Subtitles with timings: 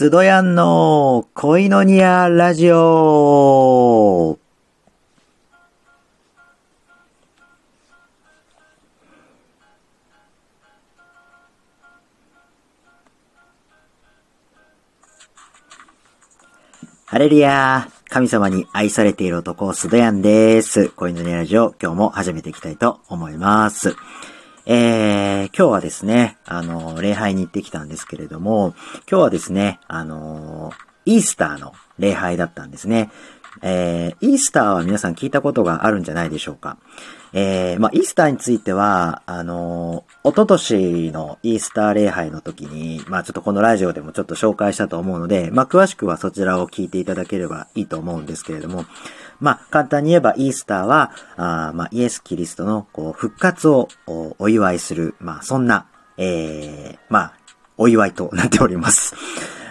[0.00, 4.38] スドヤンの恋のニアラジオ
[17.04, 20.88] ハレリア神様に愛されている男、スドヤンです。
[20.88, 23.94] 恋のニアラジオ、今日も始めていきたいと思います。
[24.66, 28.74] えー、今日はですね、あの、礼拝に行ってきたんですけれども、
[29.10, 30.72] 今日はですね、あの、
[31.06, 33.10] イースターの礼拝だったんですね。
[33.62, 36.78] えー、イースターは皆さん聞いたことがあるんじゃないでしょうか。
[37.32, 48.84] えー、まあ、イースターについては、あの、おととしのイースター礼拝の時に、まあ、ちょっとこのラジオでもちょっと紹介したと思うので、まあ、詳しくはそちらを聞いていただければいいと思うんですけれども、
[49.38, 55.86] まあ、簡単に言えばイースターは、あまあ、イエス・キリストのこう復活をお祝いする、まあ、そんな、
[56.16, 57.32] えー、まあ、
[57.78, 59.14] お祝いとなっております。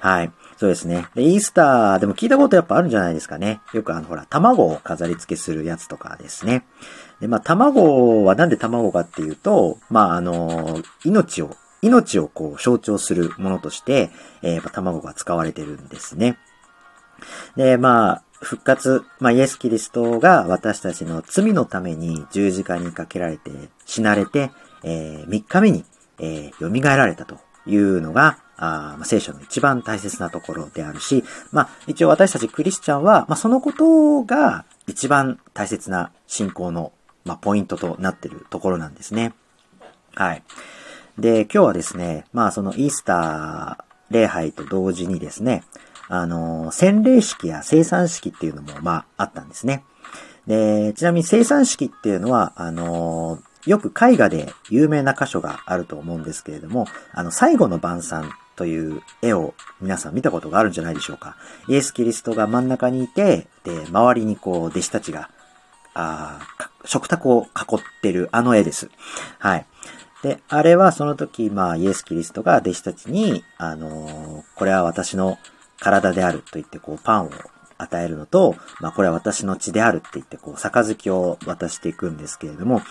[0.00, 0.32] はい。
[0.56, 1.06] そうですね。
[1.14, 3.60] で、イースターでも聞いたことやっぱあるんじゃないですかね。
[3.72, 6.64] よくあの、ほら、卵を飾り付けするやつとかですね。
[7.20, 14.10] で、まあ、卵はなんで卵かっていうと、まあ、あの、命を、命をこう象徴するものとして、
[14.42, 16.38] えー、やっぱ卵が使われてるんですね。
[17.56, 23.50] で、まあ、復活、まあ、イエス・キリストが私たちの罪のために十字架にかけられて
[23.86, 24.50] 死なれて、
[24.82, 25.84] えー、3日目に、
[26.18, 36.92] えー、蘇られたというのが、あ聖書の一番大切なところであるし、まあ、一応私たちクリスチャンは、まあ、そのことが一番大切な信仰の、
[37.24, 39.32] まあ、ポイントとなっているところなんですね。
[40.14, 40.42] はい。
[41.18, 45.64] で、今日はですね、まあ、そのイースター礼拝と同時にですね、
[46.08, 49.84] あの、洗礼式や生産式っていうのも、まあ、あったんですね。
[50.46, 61.36] で、ちなみに生産式っていうのは、あの、よく絵画で有名な箇所があると思うんですけれども、あの、最後の晩餐という絵を皆さん見たことがあるんじゃないでしょうか。
[61.68, 65.30] イエス・キリストが真ん中にいて、で、周りにこう、弟子たちが、
[65.94, 66.40] あ
[66.84, 68.90] 食卓を囲ってるあの絵です。
[69.38, 69.66] はい。
[70.22, 75.38] で、あれはその時、まあ、イエス・キリストが弟子たちに、あのー、これは私の
[75.78, 77.30] 体であると言ってこうパンを
[77.78, 82.82] 与えるのと、まあこれは私の血であるって言ってこう杯を渡していくんですけれども、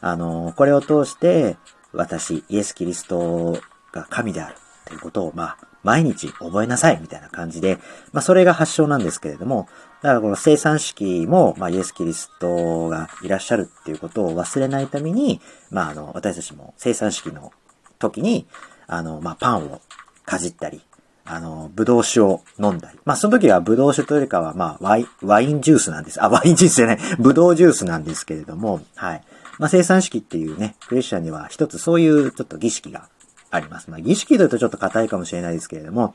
[0.00, 1.56] あの、これを通して
[1.92, 3.58] 私、イエス・キリスト
[3.92, 4.56] が神である
[4.92, 7.78] ということを、まあ毎日覚えなさいみたいな感じで、
[8.12, 9.68] まあそれが発祥なんですけれども、
[10.02, 17.52] だからこの生産式も、まあイエス・キリストがいらっしゃるっていうことを忘れないために、まああの、私たちも生産式の
[17.98, 18.46] 時に、
[18.86, 19.80] あの、まあパンを
[20.26, 20.82] かじったり、
[21.24, 22.98] あの、ブドウ酒を飲んだり。
[23.04, 26.20] まあ、その時はブドウ酒というよりかは、まあ、ワイン、ワインジュースなんです。
[26.20, 26.98] あ、ワインジュースじゃない。
[27.20, 29.22] ブドウジュースなんですけれども、はい。
[29.58, 33.08] まあ、生産式っていうね、クリスチャンには一つそういうちょっと儀式が
[33.52, 33.90] あります。
[33.90, 36.14] まあ、儀式というとちょっと硬いかもしれないですけれども、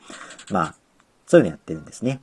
[0.50, 0.74] まあ、
[1.26, 2.20] そういうのやってるんですね。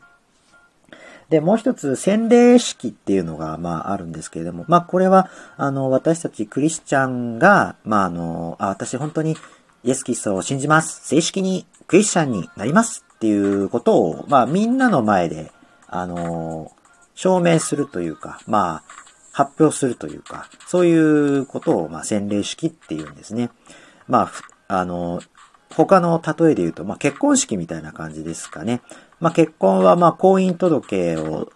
[1.29, 9.35] で、もう一つ、洗礼式っていうのが、まあ、あるんですけれども、まあ、これは、あの、私たちクリスチャンが、まあ、あの、あ、私本当に
[9.85, 11.07] イエス・キリストを信じます。
[11.07, 15.51] 正式にクリスチャンになりますっていうことを、まあみんなの前で、
[15.87, 16.71] あの
[17.13, 18.83] 証明するというか、まあ
[19.31, 23.51] 発表するというか、そういうことを、まあ洗礼式っていうんですね。
[24.07, 24.31] まあ、
[24.67, 25.21] あの
[25.73, 28.81] 他の例えで言うと、まあ結婚式みたいな感じですかね。
[29.19, 31.51] まあ結婚は、ま婚姻届を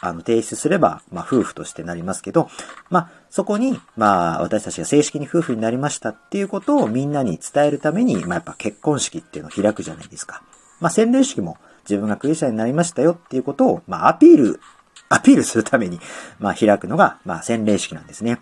[0.00, 2.48] あの、提出すれば、まあ、夫婦としてなりますけど、
[2.90, 10.42] まあ、そこに、まあ、私たちが正式に夫婦になりましたっていうことをみんなに伝えるために、まあ、やっぱ結婚式っていうのを開くじゃないですか。
[10.80, 11.56] まあ、洗礼式も
[11.88, 14.60] 自分がクリスチャンになりましたよっていうことを、まあ、アピール、
[15.08, 16.00] アピールするために、
[16.38, 18.40] まあ、開くのが、まあ、洗礼式なんですね。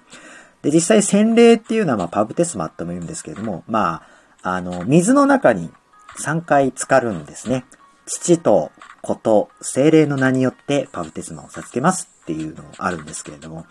[0.67, 4.03] で、実際洗礼っていうのは、まあ、パブテスマとも言うんですけれども、ま
[4.43, 5.71] あ、あの、水の中に
[6.19, 7.65] 3回浸かるんですね。
[8.05, 13.65] 父とこと、精霊の名によってパブテスマを授けますっていうのがあるんですけれども、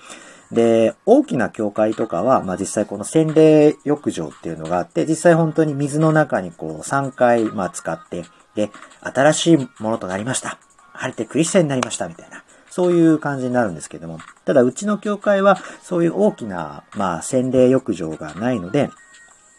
[0.54, 8.24] で、大きな教会とかは、まあ実際この洗礼浴場っていうのがあって、実際本当に水の中にこう3回、まあ使って、
[8.56, 10.60] で、新しいものとなりました。
[10.94, 12.45] 晴れてクリスチャンになりました、みたいな。
[12.76, 14.20] そういう感じになるんですけども。
[14.44, 18.90] ただ、うちの教会は、そういう大きな、まあ、洗礼浴場がないので、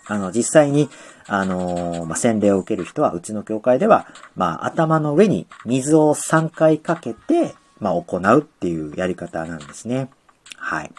[0.04, 0.90] あの、実際に、
[1.26, 10.10] あのー、まあ、洗礼を受ける人は、うちの教会では、まあ、頭の上に水を3回かけて、まあ、行うっていうやり方なんですね。
[10.54, 10.92] はい。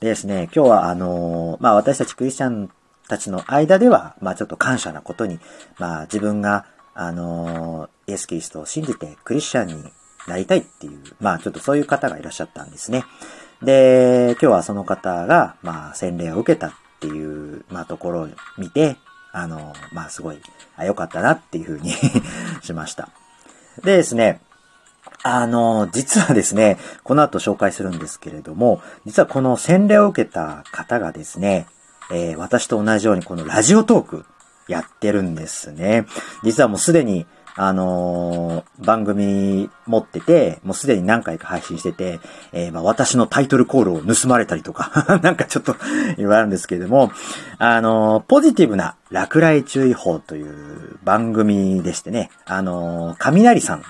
[0.00, 2.68] でですね、今日は、あのー、まあ、私たちクリスチャン
[3.08, 5.40] たちの間では、まあ、ちょっと感謝なことに、
[5.78, 9.92] まあ、自分が、あのー、イエス・キリストを信じてクリスチャンに
[10.28, 13.04] なりたいっていう、まあ、ちょっとそういう方がいらっしゃったんですね。
[13.62, 18.96] で、今日はその方が、まあ、洗礼を受けたっていう、まあ、ところを見て、
[19.32, 20.38] あの、まあ、すごい、
[20.76, 21.92] あ、よかったなっていうふうに
[22.62, 23.08] しました。
[23.82, 24.40] でですね、
[25.22, 31.66] あの、実はですね、この後紹介するんですけれども、実はこの洗礼を受けた方がですね、
[32.10, 34.24] えー、私と同じようにこのラジオトーク
[34.68, 36.06] やってるんですね。
[36.44, 37.26] 実はもうすでに
[37.60, 42.20] あのー、番組持ってて、もうすでに何回か配信してて、
[42.52, 45.74] えー、まあ私のタイトルコールを盗まれたりとか なんかちょっと
[46.16, 47.10] 言われるんですけれども、
[47.58, 53.82] あのー、ポジティブな落雷注意報という番組でしてね、あの雷さん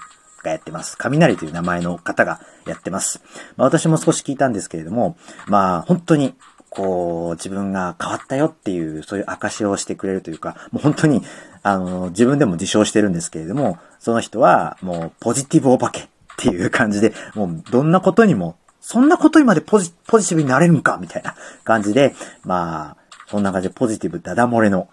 [0.43, 0.97] がやってます。
[0.97, 3.21] 雷という名前の方がやってます。
[3.59, 6.35] まあ私も少し聞いたんですけれども、まあ本当に
[6.71, 11.23] こう、自分が変わったよっていう、そういう証をしてくれるというか、もう本当に、
[11.63, 16.07] あの、自分でも自称してるんですけれども、その人はもうポジティブお化けっ
[16.37, 21.35] ていう感じで、もうどんなことにも、そんなことにまでポジポジティブになれるんかみたいな
[21.65, 22.15] 感じで、
[22.45, 22.97] まあ、
[23.27, 24.89] そんな感じでポジティブダダ漏れの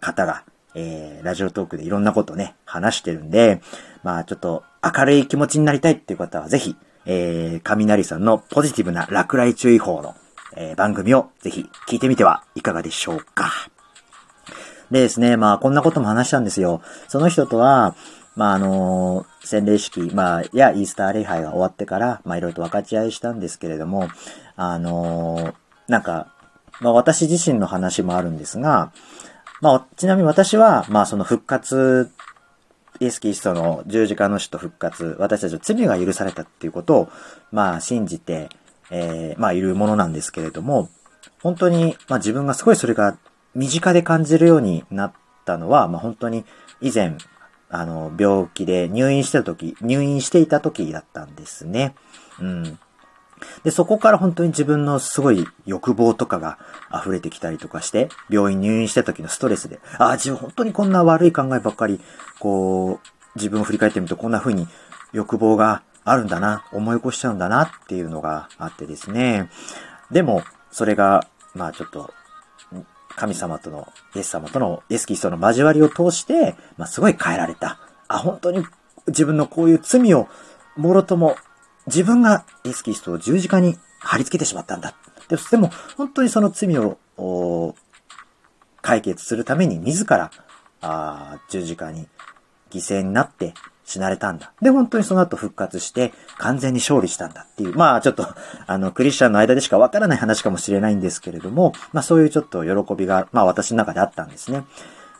[0.00, 0.44] 方が、
[0.74, 3.60] えー、ラジオトークでいろんなことね、話してるんで、
[4.02, 6.76] まあちょっと明るい気持ちになりたいっていう方はぜひ、
[7.06, 10.16] えー、雷さんのポジティブな落雷注意報の
[10.56, 13.50] えー、番組をぜひ聞いてみてはいかがでしょうか。
[14.90, 16.82] でですね、まあこんなことも話したんですよ。
[17.08, 17.94] その人とは、
[18.36, 24.08] まああの、洗礼式、まあ、やイースター礼拝が終わってから、まあいろいろと分かち合いしたんですけれども、
[24.56, 25.54] あの、
[25.88, 26.28] なんか、
[26.80, 28.92] まあ私自身の話もあるんですが、
[29.60, 32.10] まあちなみに私は、まあその復活
[33.00, 37.08] イエス・キリストの十字架の死と復活、私たちの罪が許されたっていうことを、
[37.52, 38.48] まあ信じて、
[38.90, 40.88] えー、まあいるものなんですけれども、
[41.42, 43.16] 本当に、まあ自分がすごいそれが
[43.54, 45.12] 身近で感じるようになっ
[45.44, 46.44] たのは、まあ本当に
[46.80, 47.16] 以前、
[47.68, 51.94] あの、病気で入院してた時、入院していた時だったんですね。
[52.40, 52.78] うん。
[53.62, 56.58] で、そこから本当に自分のすごい欲望とかが
[56.92, 62.00] 溢れてきたりとかして、病院入院してた時のストレスで、ああ、自分本当にこんな悪い考えばっかり、
[62.38, 64.68] こう、自分を振り返ってみるとこんな風に
[65.12, 69.50] 欲望があるんだな、思い起こしちゃうんだなっていうのがあってですね。
[70.10, 72.12] でも、それが、まあちょっと、
[73.16, 77.78] 神様との、イエス様との、イエスキリストの交わりを通して、まあすごい変えられた。
[78.08, 78.64] あ、本当に
[79.06, 80.28] 自分のこういう罪を、
[80.76, 81.36] もろとも、
[81.86, 84.94] 自分がイエスキリストを十字架に貼り付けてしまったんだ。
[85.28, 87.74] ででも、本当にその罪を、
[88.82, 90.30] 解決するために自ら、
[90.80, 92.06] あ十字架に
[92.70, 94.52] 犠牲になって死なれたんだ。
[94.62, 98.26] で、本当にその後復活して完全に勝利したんだっていう、まあちょっと、
[98.66, 104.64] あの、クリスチャンの間でしかわからない話かもしれないんですけれども、まあそういうちょっと喜びが、まあ私の中であったんですね。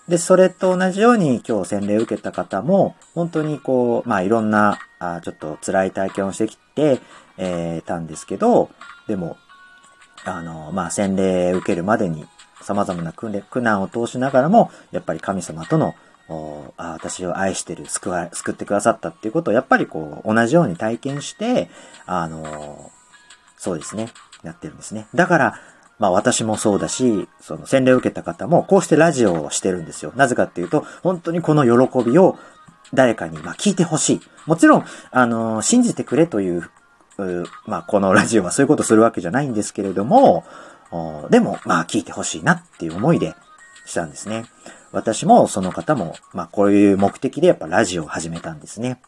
[0.08, 7.00] で、それと同じように今日洗礼を受けた方も、本当にこう、まあいろんな、あちょっと辛い体験をしてきて、
[7.36, 8.70] えー、たんですけど、
[9.06, 9.36] でも、
[10.24, 12.26] あの、まあ洗礼を受けるまでに
[12.60, 15.94] 様々な苦難を通しながらも、やっぱり神様との
[16.28, 21.68] あ私を愛してる、救わ、救ってくださったっていうことをやっぱりこう、同じように体験して、
[22.06, 22.90] あの、
[23.56, 24.08] そうですね、
[24.42, 25.06] やってるんですね。
[25.14, 25.60] だから、
[25.98, 30.12] まあ私もそうだし、その洗礼を受けた方もこうしてラジオをしてるんですよ。
[30.16, 32.38] なぜかっていうと、本当にこの喜びを
[32.92, 34.20] 誰かにまあ聞いてほしい。
[34.46, 36.70] もちろん、あの、信じてくれという、
[37.18, 40.44] うまあこのラジオはそういうことするわけじゃないんですけれども、
[41.30, 43.34] でも、まあ聞いてほしいなっていう思いで
[43.84, 44.44] したんですね。
[44.92, 49.00] 私もその方も、まあこういう目的でやっぱラジオを始めたんですね。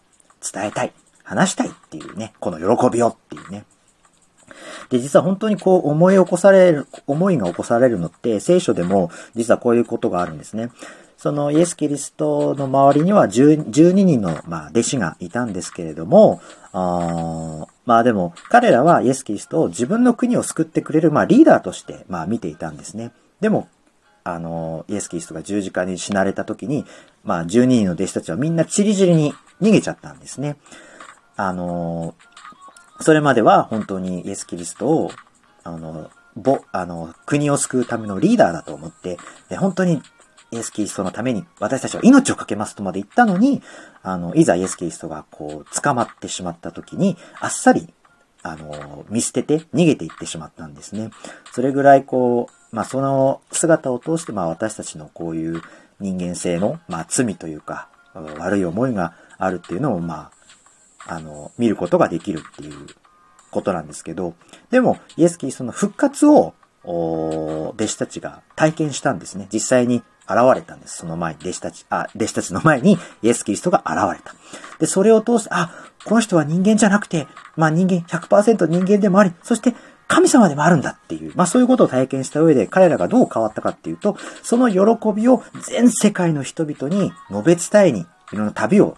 [0.52, 0.92] 伝えたい。
[1.22, 3.64] 話したいっていうね、この喜びをっていうね。
[4.90, 10.70] で、実は本当にこう思い起こされる、思いが起こされるのって聖書でも実はこういうことがあるんですね。
[11.16, 16.40] そのイエス・キリストの周りには12人の、まあ、弟子がいたんですけれども、
[16.72, 23.12] あまあでも彼らはイエス・キリストを自分の国を救ってくれる、まあ、リーダーとして、まあ、見ていたんですね。
[23.40, 23.68] でも
[24.26, 26.84] あの、イエス・キリストが十字架に死なれた時に、
[27.22, 30.56] まあ、12人の弟子たちはみんなチリチリに逃げちゃったんですね。
[31.36, 32.16] あの、
[33.00, 35.12] それまでは本当にイエス・キリストを、
[35.62, 39.16] あの、ぼ、あの、国を救うためのリーダーだと思って、
[39.48, 40.02] で本当に
[40.50, 43.62] イエス・キリストのために私たちは命を懸けますとまで言ったのに、
[44.02, 47.94] あの、いざイエス・キリストがこう、捕まってしまった時に、あっさり、
[48.48, 51.10] あの、見捨てて逃げていってしまったんですね。
[51.52, 55.62] それぐらいこう、まあその姿を通してまあ私たちのこういう
[55.98, 57.88] 人間性のまあ罪というか
[58.38, 60.30] 悪い思いがあるっていうのをま
[61.06, 62.86] ああの見ることができるっていう
[63.50, 64.34] ことなんですけど、
[64.70, 69.48] でもイエス・キリストの復活を弟子たちが体験したんですね。
[69.52, 70.98] 実際に現れたんです。
[70.98, 74.34] その前に弟子たち、あ、弟子たちの前にイエス・キリストが現れた。
[74.78, 75.70] で、それを通して、あ、
[76.04, 79.74] この人は人間じゃなくて、まあ人間100%人間でもあり、そして
[80.08, 88.96] 神様でもあるんだっていう、まあそういうことを体験した上で彼らがどう変わったかっていうと、その喜びを全世界の人々に述べ伝えに、いろんな旅を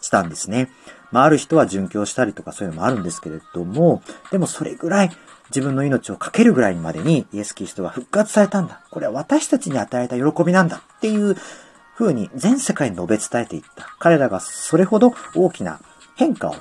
[0.00, 0.70] したんですね。
[1.10, 5.10] まあある人は殉教したりとかそういうのもあるんですけれども、でもそれぐらい
[5.50, 8.82] 自分の命を懸けるぐらいまでにイエス・キリストが復活されたんだ。
[8.90, 11.36] これは私たちに与えた喜びなんだっていう
[11.96, 13.96] 風に全世界に述べ伝えていった。
[13.98, 15.80] 彼らがそれほど大きな
[16.16, 16.54] 変化を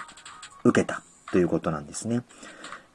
[0.63, 1.01] 受けた
[1.31, 2.23] ということなんですね。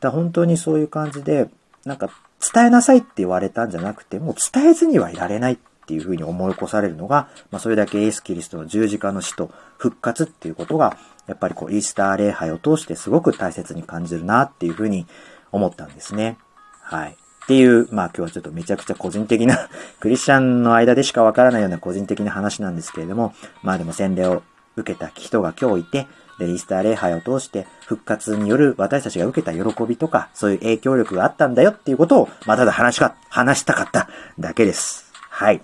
[0.01, 1.49] だ本当にそういう感じで、
[1.85, 2.11] なんか
[2.53, 10.97] 伝えなさいって言われたんじゃなくて、もう伝えずにはいられないっていう風に思い起こされるのが、まあそれだけイエス・キリストの十字架の死と復活っていうことが、
[11.27, 15.07] やっぱりこうイースター礼拝を通してすごく大切に感じるなっていう風に
[15.53, 16.39] 思ったんですね。
[16.81, 17.13] はい。
[17.13, 19.69] っていう、まあ今日はちょっとめちゃくちゃ個人的な
[20.01, 24.43] クリスチャンの間でしかわからないような個人的な話なんですけれども、まあでも洗礼を
[24.77, 26.07] 受けた人が今日いて、
[26.39, 35.13] で、イースター礼拝を通して復活による私たちが受けた喜びとか、そういう影響力があったんだよっていうことを、まあただ話か、話したかっただけです。
[35.29, 35.63] はい。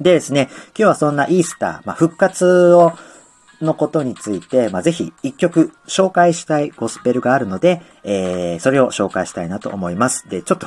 [0.00, 2.92] でですね、今日はそんなイースター、まあ復活を
[3.60, 10.28] のことについて、まあ、ぜひ一曲紹介したいゴスペルがあるので、えー、それを紹介したいなと思います。
[10.28, 10.66] で、ちょっと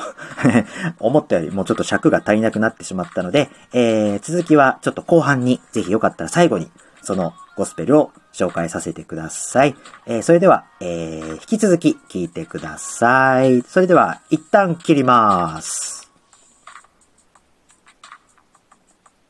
[1.00, 6.69] 思ったよりもうちょっと尺が足りなくなってしまったので、えー、続きはちょっと後半に、ぜひよかったら最後に、
[7.01, 9.75] そのゴスペルを紹介させてください。
[10.05, 13.62] えー、それでは、えー、引き続き聞いてください。
[13.63, 16.00] それでは、一旦切ります。